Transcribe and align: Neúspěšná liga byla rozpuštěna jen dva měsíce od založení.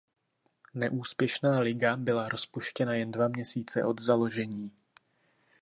Neúspěšná 0.73 1.59
liga 1.59 1.97
byla 1.97 2.29
rozpuštěna 2.29 2.93
jen 2.93 3.11
dva 3.11 3.27
měsíce 3.27 3.83
od 3.85 4.01
založení. 4.01 4.71